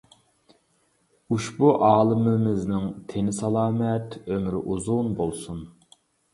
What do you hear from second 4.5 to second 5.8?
ئۇزۇن بولسۇن.